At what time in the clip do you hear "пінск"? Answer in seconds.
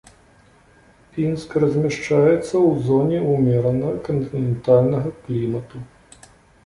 1.17-1.51